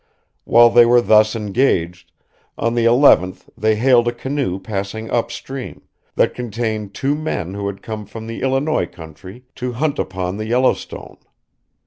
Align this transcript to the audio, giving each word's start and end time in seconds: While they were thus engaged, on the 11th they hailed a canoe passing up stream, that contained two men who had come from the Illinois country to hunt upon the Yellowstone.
While 0.45 0.71
they 0.71 0.83
were 0.83 0.99
thus 1.03 1.35
engaged, 1.35 2.11
on 2.57 2.73
the 2.73 2.85
11th 2.85 3.47
they 3.55 3.75
hailed 3.75 4.07
a 4.07 4.11
canoe 4.11 4.57
passing 4.59 5.11
up 5.11 5.29
stream, 5.31 5.83
that 6.15 6.33
contained 6.33 6.95
two 6.95 7.13
men 7.13 7.53
who 7.53 7.67
had 7.67 7.83
come 7.83 8.07
from 8.07 8.25
the 8.25 8.41
Illinois 8.41 8.87
country 8.87 9.43
to 9.57 9.73
hunt 9.73 9.99
upon 9.99 10.37
the 10.37 10.47
Yellowstone. 10.47 11.17